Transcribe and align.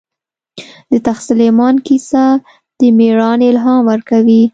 د 0.91 0.93
تخت 1.05 1.23
سلیمان 1.29 1.75
کیسه 1.87 2.23
د 2.79 2.81
مېړانې 2.97 3.45
الهام 3.51 3.81
ورکوي. 3.91 4.43